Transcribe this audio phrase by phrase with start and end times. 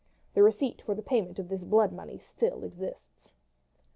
[0.33, 3.29] The receipt for the payment of this blood money still exists.